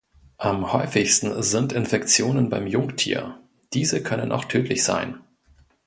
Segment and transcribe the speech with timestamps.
[0.39, 3.39] Am häufigsten sind Infektionen beim Jungtier,
[3.73, 5.19] diese können auch tödlich sein.